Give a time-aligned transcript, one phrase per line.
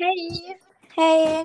[0.00, 0.56] Hey.
[0.96, 1.44] Hey.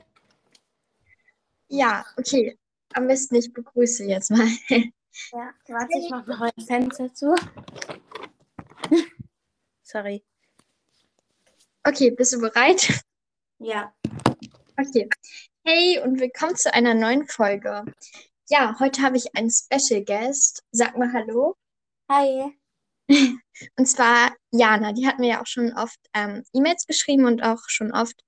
[1.67, 2.57] Ja, okay.
[2.93, 4.47] Am besten ich begrüße jetzt mal.
[4.69, 7.35] Ja, warte, ich mach noch ein Fenster zu.
[9.83, 10.23] Sorry.
[11.83, 13.03] Okay, bist du bereit?
[13.59, 13.93] Ja.
[14.79, 15.09] Okay.
[15.65, 17.83] Hey und willkommen zu einer neuen Folge.
[18.47, 20.63] Ja, heute habe ich einen Special Guest.
[20.71, 21.57] Sag mal Hallo.
[22.09, 22.57] Hi.
[23.77, 24.93] Und zwar Jana.
[24.93, 28.25] Die hat mir ja auch schon oft ähm, E-Mails geschrieben und auch schon oft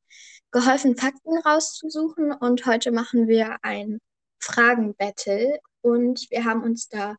[0.51, 2.31] geholfen, Fakten rauszusuchen.
[2.31, 3.99] Und heute machen wir ein
[4.39, 5.59] Fragen-Battle.
[5.81, 7.15] Und wir haben uns da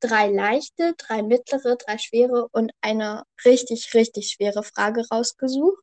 [0.00, 5.82] drei leichte, drei mittlere, drei schwere und eine richtig, richtig schwere Frage rausgesucht.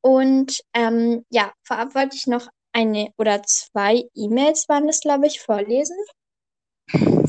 [0.00, 5.40] Und ähm, ja, vorab wollte ich noch eine oder zwei E-Mails waren es, glaube ich,
[5.40, 5.96] vorlesen.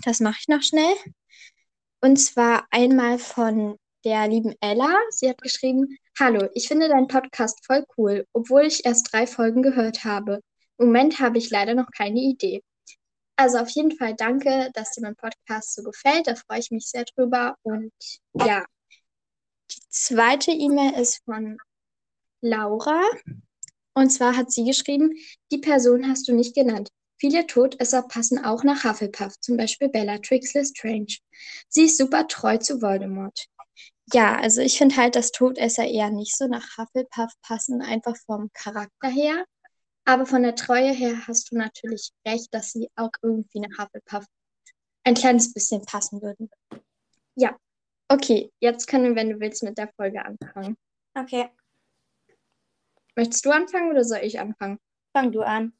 [0.03, 0.95] Das mache ich noch schnell.
[2.01, 4.95] Und zwar einmal von der lieben Ella.
[5.09, 9.61] Sie hat geschrieben, Hallo, ich finde deinen Podcast voll cool, obwohl ich erst drei Folgen
[9.63, 10.41] gehört habe.
[10.77, 12.61] Im Moment habe ich leider noch keine Idee.
[13.35, 16.27] Also auf jeden Fall danke, dass dir mein Podcast so gefällt.
[16.27, 17.55] Da freue ich mich sehr drüber.
[17.63, 17.91] Und
[18.33, 18.63] ja,
[19.71, 21.57] die zweite E-Mail ist von
[22.41, 23.01] Laura.
[23.95, 25.13] Und zwar hat sie geschrieben,
[25.51, 26.89] die Person hast du nicht genannt.
[27.17, 31.17] Viele Todesser passen auch nach Hufflepuff, zum Beispiel Bellatrix Lestrange.
[31.69, 33.47] Sie ist super treu zu Voldemort.
[34.11, 38.49] Ja, also ich finde halt, dass Todesser eher nicht so nach Hufflepuff passen, einfach vom
[38.53, 39.45] Charakter her.
[40.05, 44.25] Aber von der Treue her hast du natürlich recht, dass sie auch irgendwie nach Hufflepuff
[45.05, 46.49] ein kleines bisschen passen würden.
[47.35, 47.55] Ja,
[48.09, 50.75] okay, jetzt können wir, wenn du willst, mit der Folge anfangen.
[51.15, 51.49] Okay,
[53.15, 54.79] Möchtest du anfangen oder soll ich anfangen?
[55.15, 55.73] fang du an.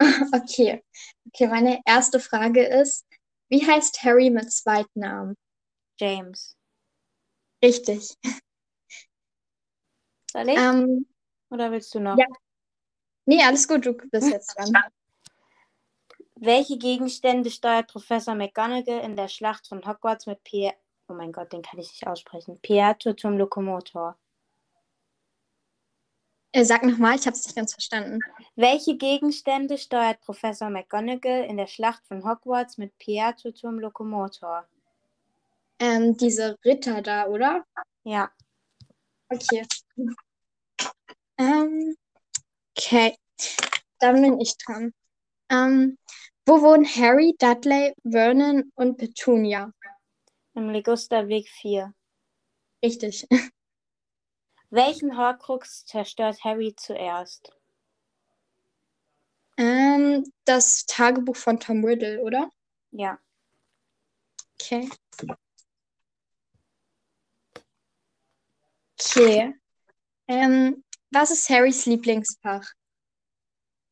[0.34, 0.82] Okay,
[1.28, 3.06] okay, meine erste Frage ist,
[3.48, 5.36] wie heißt Harry mit Zweitnamen?
[5.98, 6.56] James.
[7.62, 8.16] Richtig.
[10.32, 10.58] Soll ich?
[10.58, 11.06] Ähm,
[11.50, 12.16] Oder willst du noch?
[12.18, 12.26] ja.
[13.26, 14.72] nee, alles gut, du bist jetzt dran.
[16.34, 20.74] Welche Gegenstände steuert Professor McGonagall in der Schlacht von Hogwarts mit Pierre...
[21.06, 22.58] Oh mein Gott, den kann ich nicht aussprechen.
[22.60, 24.18] Piato zum Lokomotor.
[26.50, 28.18] Äh, sag nochmal, ich habe es nicht ganz verstanden.
[28.56, 34.66] Welche Gegenstände steuert Professor McGonagall in der Schlacht von Hogwarts mit Piato zum Lokomotor?
[35.82, 37.66] Ähm, diese Ritter da, oder?
[38.04, 38.30] Ja.
[39.28, 39.66] Okay.
[41.38, 41.96] Ähm,
[42.78, 43.16] okay,
[43.98, 44.94] dann bin ich dran.
[45.48, 45.98] Ähm,
[46.46, 49.72] wo wohnen Harry, Dudley, Vernon und Petunia?
[50.54, 51.92] Im Ligusterweg 4.
[52.84, 53.26] Richtig.
[54.70, 57.50] Welchen Horcrux zerstört Harry zuerst?
[59.56, 62.48] Ähm, das Tagebuch von Tom Riddle, oder?
[62.92, 63.18] Ja.
[64.54, 64.88] Okay.
[69.10, 69.54] Okay.
[70.28, 72.66] Ähm, was ist Harrys Lieblingsfach?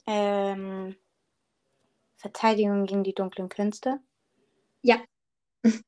[0.07, 0.97] Ähm,
[2.17, 4.01] Verteidigung gegen die dunklen Künste.
[4.83, 5.03] Ja.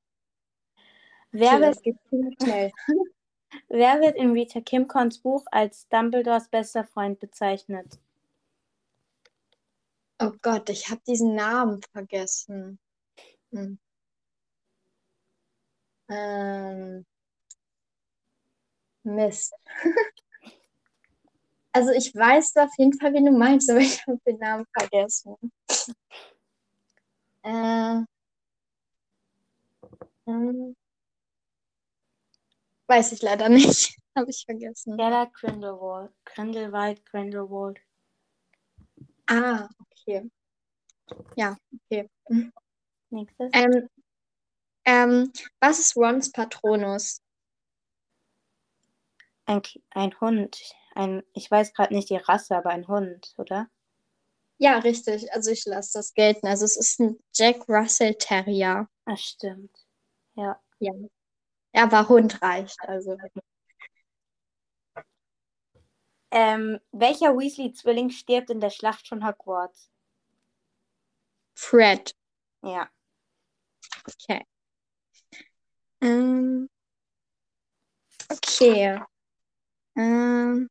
[1.34, 1.78] Wer, wird,
[3.68, 7.98] wer wird in Rita Kimcorns Buch als Dumbledores bester Freund bezeichnet?
[10.18, 12.78] Oh Gott, ich habe diesen Namen vergessen.
[13.50, 13.78] Hm.
[16.10, 17.06] Ähm,
[19.04, 19.54] Mist.
[21.74, 25.36] Also ich weiß auf jeden Fall, wen du meinst, aber ich habe den Namen vergessen.
[27.42, 28.02] Äh,
[30.26, 30.76] ähm,
[32.86, 33.96] weiß ich leider nicht.
[34.16, 34.98] Habe ich vergessen.
[34.98, 36.12] Gellert Grindelwald.
[36.26, 37.80] Grindelwald, Grindelwald.
[39.26, 40.30] Ah, okay.
[41.36, 42.10] Ja, okay.
[43.08, 43.50] Nächstes.
[43.54, 43.88] Ähm,
[44.84, 47.22] ähm, was ist Rons Patronus?
[49.46, 50.60] Ein, ein Hund.
[50.94, 53.68] Ein, ich weiß gerade nicht die Rasse, aber ein Hund, oder?
[54.58, 55.32] Ja, richtig.
[55.34, 56.46] Also ich lasse das gelten.
[56.46, 58.88] Also es ist ein Jack Russell Terrier.
[59.06, 59.76] Ah, stimmt.
[60.36, 60.60] Ja.
[60.80, 60.92] Ja.
[61.74, 62.78] Ja, aber Hund reicht.
[62.82, 63.16] Also
[66.32, 69.88] Ähm, welcher Weasley-Zwilling stirbt in der Schlacht von Hogwarts?
[71.54, 72.12] Fred.
[72.62, 72.90] Ja.
[74.08, 74.42] Okay.
[76.02, 76.68] Ähm,
[78.30, 78.98] okay.
[79.96, 80.68] Ähm,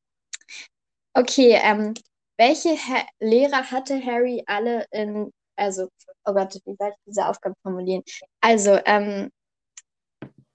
[1.13, 1.93] okay, ähm,
[2.37, 5.87] welche ha Lehrer hatte Harry alle in, also,
[6.25, 8.03] oh Gott, wie soll ich diese Aufgabe formulieren?
[8.41, 9.29] Also, ähm,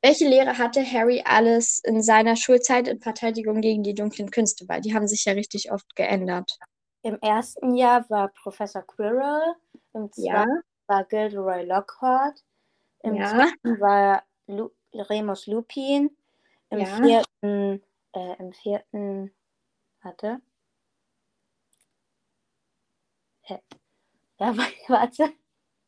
[0.03, 4.69] welche Lehrer hatte Harry alles in seiner Schulzeit in Verteidigung gegen die dunklen Künste?
[4.69, 6.59] Weil die haben sich ja richtig oft geändert.
[7.03, 9.55] Im ersten Jahr war Professor Quirrell,
[9.95, 12.41] im Ja, zweiten war Gilderoy Lockhart,
[13.03, 16.17] im ja, dritten war Lu Remus Lupin,
[16.71, 16.87] im ja.
[16.87, 17.83] vierten,
[18.17, 19.31] äh, im vierten,
[20.03, 20.41] warte.
[23.43, 23.61] Hä?
[24.39, 24.57] Ja,
[24.89, 25.33] warte.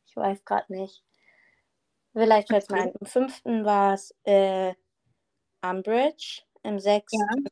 [0.05, 1.03] Ich weiß gerade nicht.
[2.13, 2.93] Vielleicht fällt es mir ein.
[2.99, 4.73] Im fünften war es äh,
[5.61, 7.51] Umbridge, im sechsten, ja.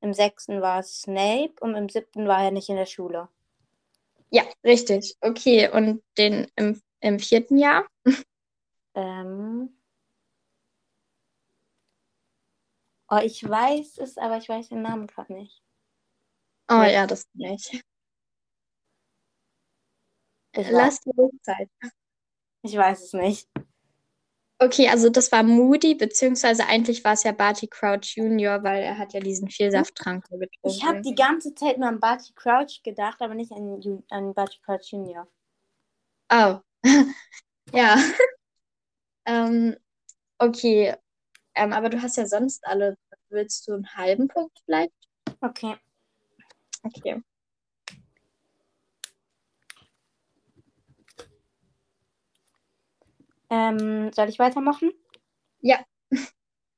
[0.00, 3.28] im sechsten war es Snape und im siebten war er nicht in der Schule.
[4.30, 5.16] Ja, richtig.
[5.20, 7.86] Okay, und den im, im vierten Jahr?
[8.94, 9.75] Ähm,
[13.08, 15.62] Oh, ich weiß es, aber ich weiß den Namen gerade nicht.
[16.68, 17.84] Oh ja, das nicht.
[20.52, 21.68] Ich, Lass dir ruhig Zeit.
[22.62, 23.48] ich weiß es nicht.
[24.58, 28.96] Okay, also das war Moody, beziehungsweise eigentlich war es ja Barty Crouch Junior, weil er
[28.96, 30.50] hat ja diesen Vielsafttrank getrunken.
[30.62, 34.58] Ich habe die ganze Zeit nur an Barty Crouch gedacht, aber nicht an, an Barty
[34.64, 35.28] Crouch Junior.
[36.32, 36.58] Oh,
[37.72, 37.96] ja.
[39.26, 39.76] ähm,
[40.38, 40.96] okay,
[41.56, 42.96] ähm, aber du hast ja sonst alle.
[43.28, 44.92] Willst du einen halben Punkt vielleicht?
[45.40, 45.76] Okay.
[46.84, 47.22] Okay.
[53.50, 54.92] Ähm, soll ich weitermachen?
[55.60, 55.84] Ja.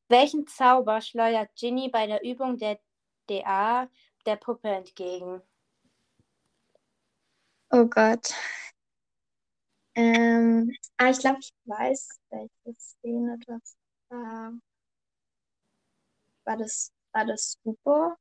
[0.09, 2.79] Welchen Zauber schleudert Ginny bei der Übung der
[3.29, 3.89] DA
[4.25, 5.43] der Puppe entgegen?
[7.71, 8.33] Oh Gott.
[9.95, 13.77] Ähm, ah, ich glaube, ich weiß, welche Szene das
[14.09, 14.53] war.
[16.49, 18.17] War das, war das super?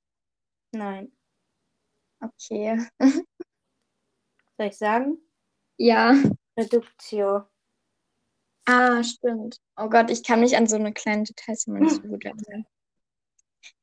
[0.74, 1.14] Nein.
[2.20, 2.86] Okay.
[3.00, 5.18] Soll ich sagen?
[5.78, 6.14] Ja.
[6.60, 7.48] Reductio.
[8.66, 9.62] Ah, stimmt.
[9.78, 12.66] Oh Gott, ich kann mich an so eine kleine Details immer nicht so gut erinnern.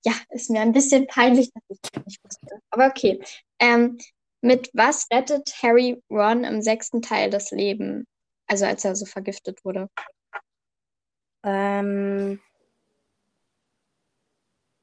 [0.05, 2.61] Ja, ist mir ein bisschen peinlich, dass ich das nicht wusste.
[2.69, 3.25] Aber okay.
[3.59, 3.97] Ähm,
[4.43, 8.07] mit was rettet Harry Ron im sechsten Teil das Leben?
[8.47, 9.89] Also als er so vergiftet wurde.
[11.45, 12.43] Ähm,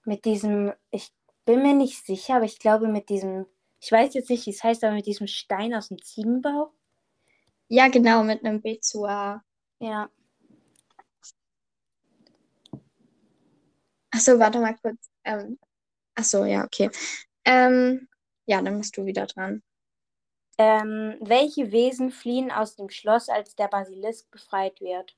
[0.05, 1.11] mit diesem, ich
[1.45, 3.45] bin mir nicht sicher, aber ich glaube mit diesem,
[3.79, 6.73] ich weiß jetzt nicht, wie es heißt, aber mit diesem Stein aus dem Ziegenbau.
[7.67, 9.41] Ja, genau, mit einem B2A.
[9.79, 10.09] Ja.
[14.11, 15.09] Achso, warte mal kurz.
[15.23, 15.57] Ähm,
[16.15, 16.89] achso, ja, okay.
[17.45, 18.07] Ähm,
[18.45, 19.63] ja, dann bist du wieder dran.
[20.57, 25.15] Ähm, welche Wesen fliehen aus dem Schloss, als der Basilisk befreit wird?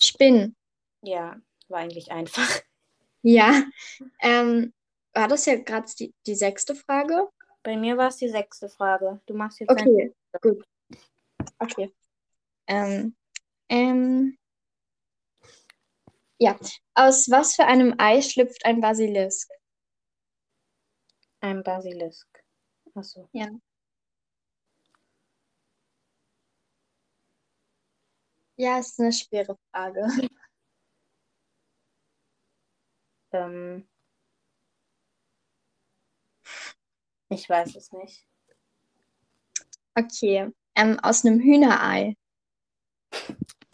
[0.00, 0.56] Spinnen.
[1.02, 1.36] Ja,
[1.68, 2.48] war eigentlich einfach.
[3.24, 3.64] Ja.
[4.20, 4.72] Ähm,
[5.14, 7.28] war das ja gerade die, die sechste Frage?
[7.62, 9.20] Bei mir war es die sechste Frage.
[9.26, 10.12] Du machst jetzt Okay,
[10.42, 10.64] gut.
[11.58, 11.92] Okay.
[12.66, 13.16] Ähm,
[13.68, 14.36] ähm,
[16.38, 16.58] ja.
[16.94, 19.50] Aus was für einem Ei schlüpft ein Basilisk?
[21.40, 22.26] ein Basilisk.
[22.94, 23.28] Achso.
[23.32, 23.48] Ja.
[28.56, 30.06] Ja, ist eine schwere Frage.
[33.34, 33.86] Ähm,
[37.28, 38.26] ich weiß es nicht.
[39.96, 40.50] Okay.
[40.76, 42.16] Ähm, aus einem Hühnerei.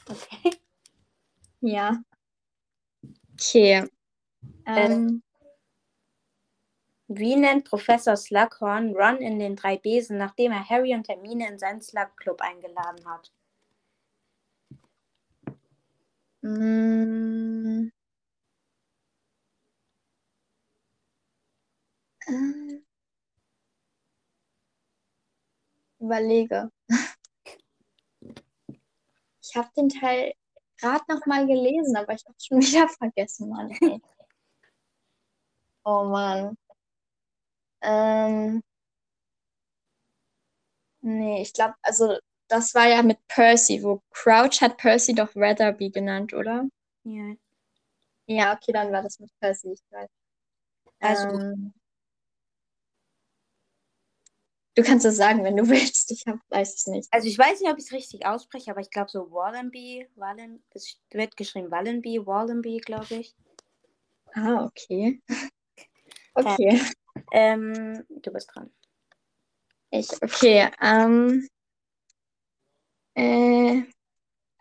[0.08, 0.60] Okay.
[1.60, 2.02] Ja.
[3.34, 3.88] Okay.
[4.66, 5.22] Ähm,
[7.08, 11.58] Wie nennt Professor Slughorn Ron in den drei Besen, nachdem er Harry und Hermine in
[11.58, 13.32] seinen Slug-Club eingeladen hat?
[16.42, 17.90] mh,
[26.00, 26.70] überlege.
[29.42, 30.32] Ich habe den Teil
[30.78, 33.70] gerade noch mal gelesen, aber ich habe es schon wieder vergessen, Mann.
[35.84, 36.56] Oh Mann.
[37.82, 38.62] Ähm,
[41.02, 42.16] nee, ich glaube, also
[42.48, 46.64] das war ja mit Percy, wo Crouch hat Percy doch Weatherby genannt, oder?
[47.04, 47.34] Ja.
[48.26, 50.08] Ja, okay, dann war das mit Percy, ich weiß.
[51.00, 51.72] Also, Ähm,
[54.74, 56.10] du kannst es sagen, wenn du willst.
[56.10, 57.08] Ich hab, weiß es nicht.
[57.12, 60.62] also ich weiß nicht, ob ich es richtig ausspreche, aber ich glaube so Wallenby, Wallen,
[60.70, 63.34] es wird geschrieben Wallenby, Wallenby, glaube ich.
[64.34, 65.20] Ah, okay.
[66.32, 66.80] Okay.
[67.32, 68.70] Ähm, du bist dran.
[69.90, 70.70] Ich, okay.
[70.80, 71.48] Ähm,
[73.14, 73.82] äh,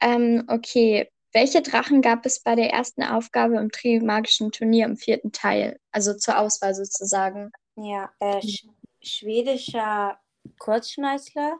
[0.02, 1.10] ähm, okay.
[1.32, 5.80] Welche Drachen gab es bei der ersten Aufgabe im Trimagischen Turnier im vierten Teil?
[5.92, 7.52] Also zur Auswahl sozusagen.
[7.76, 8.66] Ja, äh, sch
[9.02, 10.20] schwedischer
[10.60, 11.60] Kurzschneißler,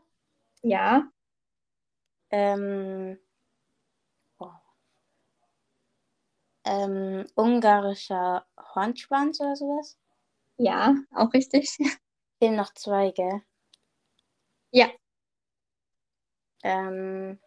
[0.62, 1.10] Ja.
[2.32, 3.18] ähm,
[4.40, 4.52] oh.
[6.66, 9.98] ähm, ungarischer Hornschwanz oder sowas.
[10.58, 11.70] Ja, auch richtig.
[12.40, 13.42] Fehlen noch zwei, gell?
[14.72, 14.90] Ja.
[16.64, 17.40] Ähm,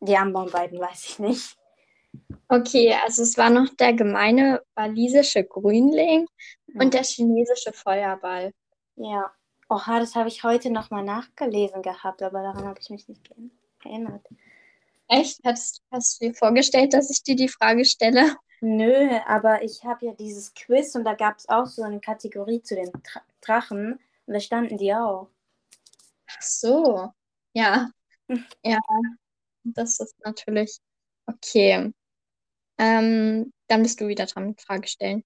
[0.00, 1.56] die anderen beiden weiß ich nicht.
[2.48, 6.26] Okay, also es war noch der gemeine walisische Grünling
[6.74, 8.52] und der chinesische Feuerball.
[8.96, 9.32] Ja,
[9.68, 13.28] Oha, das habe ich heute nochmal nachgelesen gehabt, aber daran habe ich mich nicht
[13.84, 14.24] erinnert.
[15.08, 15.40] Echt?
[15.44, 18.36] Hast, hast du dir vorgestellt, dass ich dir die Frage stelle?
[18.60, 22.62] Nö, aber ich habe ja dieses Quiz und da gab es auch so eine Kategorie
[22.62, 25.28] zu den Tra Drachen und da standen die auch.
[26.28, 27.12] Ach so,
[27.52, 27.90] ja.
[28.64, 28.80] Ja,
[29.62, 30.78] das ist natürlich
[31.26, 31.92] okay.
[32.78, 35.22] Ähm, dann bist du wieder dran mit Frage stellen.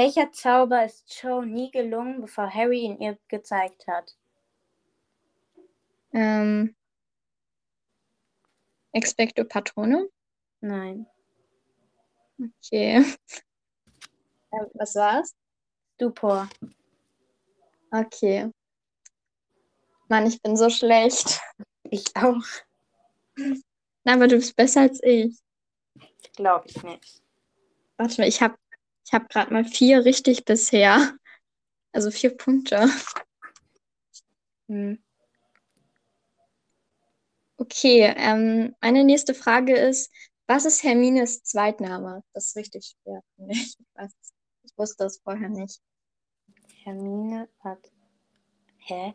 [0.00, 4.16] Welcher Zauber ist Joe nie gelungen, bevor Harry ihn ihr gezeigt hat?
[6.14, 6.74] Ähm,
[8.92, 10.08] Expecto Patrone?
[10.62, 11.06] Nein.
[12.38, 13.04] Okay.
[14.72, 15.36] Was war's?
[15.96, 16.48] Stupor.
[17.90, 18.50] Okay.
[20.08, 21.42] Mann, ich bin so schlecht.
[21.90, 22.46] Ich auch.
[24.04, 25.38] Na, aber du bist besser als ich.
[26.36, 27.22] Glaube ich nicht.
[27.98, 28.56] Warte mal, ich habe
[29.10, 31.16] ich hab gerade mal vier richtig bisher.
[31.90, 32.88] Also vier Punkte.
[34.68, 35.02] Hm.
[37.56, 40.12] Okay, ähm, meine nächste Frage ist,
[40.46, 42.22] was ist Hermines Zweitname?
[42.34, 43.76] Das ist richtig schwer, finde ich.
[43.80, 44.12] Ich, weiß,
[44.62, 45.80] ich wusste das vorher nicht.
[46.84, 47.90] Hermine hat.
[48.78, 49.14] Hä?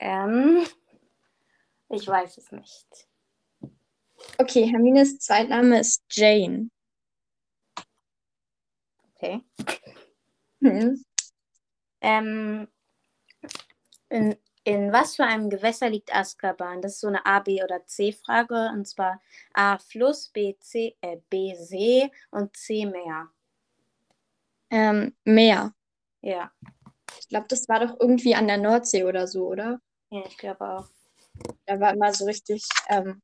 [0.00, 0.66] Ähm,
[1.90, 3.08] ich weiß es nicht.
[4.38, 6.70] Okay, Hermines Zweitname ist Jane.
[9.14, 9.42] Okay.
[10.60, 11.04] Hm.
[12.00, 12.68] Ähm,
[14.08, 16.82] in, in was für einem Gewässer liegt Azkaban?
[16.82, 18.70] Das ist so eine A, B oder C-Frage.
[18.72, 19.20] Und zwar
[19.54, 23.28] A Fluss, B, C, äh, B See und C Meer.
[24.70, 25.74] Ähm, Meer.
[26.20, 26.52] Ja.
[27.20, 29.80] Ich glaube, das war doch irgendwie an der Nordsee oder so, oder?
[30.10, 30.88] Ja, ich glaube auch.
[31.66, 33.20] Da war immer so richtig ähm,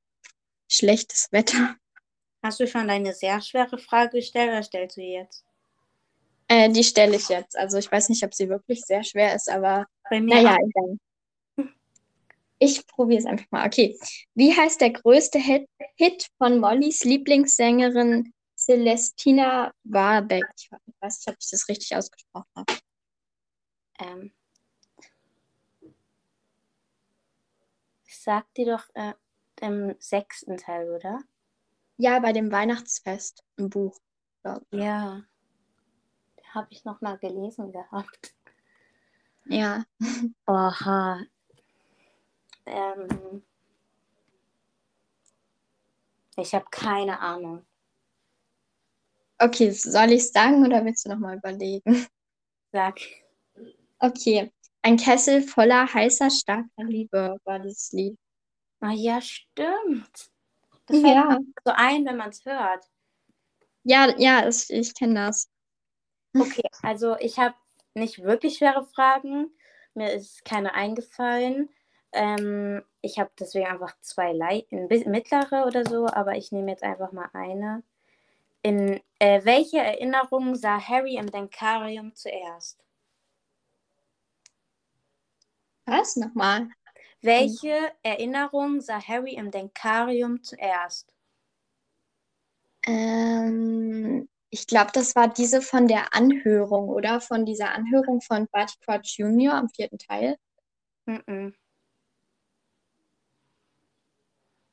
[0.68, 1.76] schlechtes Wetter.
[2.42, 5.44] Hast du schon deine sehr schwere Frage gestellt oder stellst du die jetzt?
[6.49, 7.56] Äh, die stelle ich jetzt.
[7.56, 10.99] Also ich weiß nicht, ob sie wirklich sehr schwer ist, aber Bei mir naja, egal.
[12.59, 13.66] Ich probiere es einfach mal.
[13.66, 13.99] Okay.
[14.35, 20.44] Wie heißt der größte Hit, Hit von Mollys Lieblingssängerin Celestina Warbeck?
[20.56, 22.75] Ich weiß nicht, ob ich das richtig ausgesprochen habe.
[23.99, 24.33] Ähm,
[28.25, 29.12] ich sag dir doch äh,
[29.61, 31.21] im sechsten Teil, oder?
[31.99, 34.00] Ja, bei dem Weihnachtsfest im Buch.
[34.71, 35.23] Ja.
[36.54, 38.35] Habe ich noch mal gelesen gehabt.
[39.45, 39.85] Ja.
[40.47, 41.21] Oha.
[42.64, 43.45] Ähm,
[46.38, 47.66] ich habe keine Ahnung.
[49.38, 52.07] Okay, soll ich es sagen oder willst du nochmal überlegen?
[52.73, 52.99] Sag.
[53.99, 54.50] Okay.
[54.85, 58.19] Ein Kessel voller heißer, starker Liebe war dieses Lied.
[58.81, 60.31] Ah ja, stimmt.
[60.87, 61.38] Das fällt Ja.
[61.64, 62.85] so ein, wenn man es hört.
[63.85, 65.49] Ja, ja, es, ich kenne das.
[66.37, 67.55] Okay, also ich habe
[67.95, 69.50] nicht wirklich schwere Fragen.
[69.95, 71.71] Mir ist keine eingefallen.
[72.12, 77.12] Ähm, ich habe deswegen einfach zwei bi- mittlere oder so, aber ich nehme jetzt einfach
[77.12, 77.83] mal eine.
[78.62, 82.84] In äh, welche Erinnerung sah Harry im Denkarium zuerst?
[85.87, 86.17] Was?
[86.17, 86.69] Nochmal?
[87.21, 91.12] Welche Erinnerung sah Harry im Denkarium zuerst?
[92.87, 97.21] Ähm, ich glaube, das war diese von der Anhörung, oder?
[97.21, 99.55] Von dieser Anhörung von Barty Crouch Jr.
[99.55, 100.37] am vierten Teil.
[101.07, 101.55] Mhm.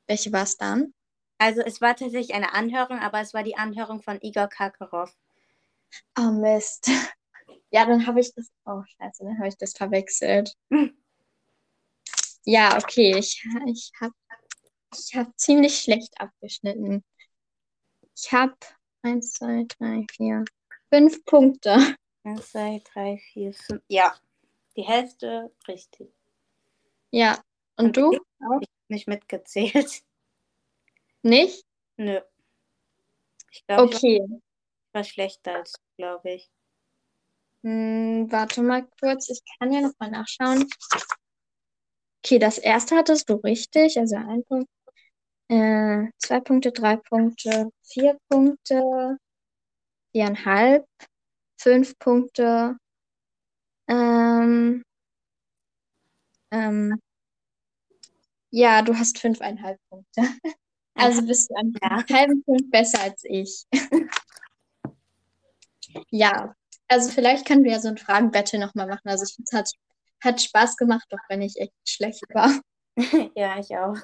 [0.06, 0.92] Welche war es dann?
[1.38, 5.10] Also es war tatsächlich eine Anhörung, aber es war die Anhörung von Igor Karkarow.
[6.18, 6.88] Oh Mist.
[7.74, 8.52] Ja, dann habe ich das.
[8.66, 10.54] Oh, scheiße, dann habe ich das verwechselt.
[12.44, 13.16] Ja, okay.
[13.18, 14.14] Ich, ich habe
[14.94, 17.04] ich hab ziemlich schlecht abgeschnitten.
[18.16, 18.56] Ich habe
[19.02, 20.44] eins, zwei, drei, vier,
[20.92, 21.96] fünf Punkte.
[22.24, 23.82] Eins, zwei, drei, vier, fünf.
[23.88, 24.14] Ja,
[24.76, 26.12] die Hälfte richtig.
[27.10, 27.40] Ja.
[27.76, 28.18] Und du?
[28.40, 28.60] Auch?
[28.88, 30.02] Nicht mitgezählt.
[31.22, 31.64] Nicht?
[31.96, 32.20] Nö.
[33.50, 34.20] Ich glaube, ich Okay.
[34.92, 36.50] war schlechter als glaube ich.
[37.62, 39.30] Hm, warte mal kurz.
[39.30, 40.68] Ich kann ja noch mal nachschauen.
[42.24, 43.98] Okay, das erste hattest du richtig.
[43.98, 44.68] Also ein Punkt.
[45.48, 49.18] Äh, zwei Punkte, drei Punkte, vier Punkte,
[50.12, 50.86] viereinhalb,
[51.60, 52.76] fünf Punkte.
[53.88, 54.82] Ähm,
[56.52, 56.98] ähm,
[58.50, 60.22] ja, du hast fünfeinhalb Punkte.
[60.94, 62.04] Also bist du einen Ja.
[62.12, 63.64] halben Punkt besser als ich.
[66.10, 66.54] Ja,
[66.88, 69.08] also vielleicht können wir ja so ein Fragenbattle nochmal machen.
[69.08, 69.70] Also ich finde, es hat,
[70.22, 72.50] hat Spaß gemacht, auch wenn ich echt schlecht war.
[73.34, 73.96] ja, ich auch.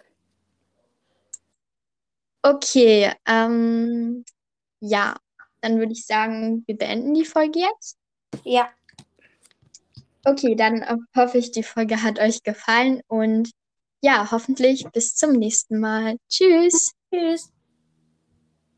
[2.42, 4.24] Okay, ähm,
[4.80, 5.16] ja,
[5.60, 7.96] dann würde ich sagen, wir beenden die Folge jetzt.
[8.44, 8.70] Ja.
[10.24, 10.84] Okay, dann
[11.16, 13.50] hoffe ich, die Folge hat euch gefallen und
[14.00, 16.16] ja, hoffentlich bis zum nächsten Mal.
[16.28, 16.92] Tschüss.
[17.12, 17.50] Tschüss.